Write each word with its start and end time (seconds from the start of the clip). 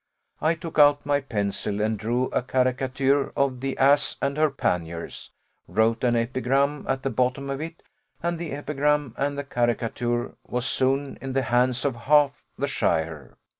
I 0.41 0.55
took 0.55 0.79
out 0.79 1.05
my 1.05 1.19
pencil, 1.21 1.79
and 1.79 1.95
drew 1.95 2.23
a 2.29 2.41
caricature 2.41 3.29
of 3.35 3.59
the 3.59 3.77
ass 3.77 4.15
and 4.19 4.35
her 4.35 4.49
panniers; 4.49 5.29
wrote 5.67 6.03
an 6.03 6.15
epigram 6.15 6.87
at 6.89 7.03
the 7.03 7.11
bottom 7.11 7.51
of 7.51 7.61
it; 7.61 7.83
and 8.23 8.39
the 8.39 8.51
epigram 8.51 9.13
and 9.15 9.37
the 9.37 9.43
caricature 9.43 10.33
were 10.47 10.61
soon 10.61 11.19
in 11.21 11.33
the 11.33 11.43
hands 11.43 11.85
of 11.85 11.95
half 11.95 12.31
shire. 12.65 13.37